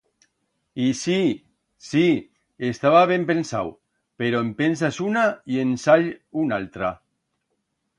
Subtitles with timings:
[0.73, 1.17] Y sí,
[1.89, 2.05] sí,
[2.71, 3.69] estaba ben pensau,
[4.19, 6.13] pero en pensas una y en sall
[6.45, 6.95] unaltra.